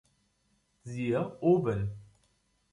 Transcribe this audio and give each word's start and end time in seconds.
Siehe 0.83 1.37
oben. 1.41 1.95